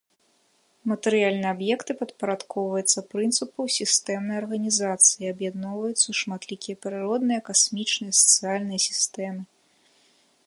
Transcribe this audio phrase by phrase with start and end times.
[0.91, 9.43] Матэрыяльныя аб'екты падпарадкоўваюцца прынцыпу сістэмнай арганізацыі і аб'ядноўваюцца ў шматлікія прыродныя, касмічныя, сацыяльныя сістэмы.